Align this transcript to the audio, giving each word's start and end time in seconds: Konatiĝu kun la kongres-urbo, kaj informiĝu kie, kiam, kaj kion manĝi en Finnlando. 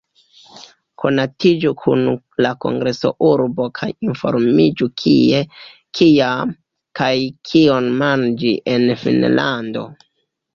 Konatiĝu 1.01 1.71
kun 1.81 1.99
la 2.45 2.53
kongres-urbo, 2.65 3.67
kaj 3.81 3.89
informiĝu 4.07 4.87
kie, 5.03 5.43
kiam, 6.01 6.55
kaj 7.03 7.13
kion 7.51 7.91
manĝi 8.01 8.55
en 8.75 8.89
Finnlando. 9.05 9.85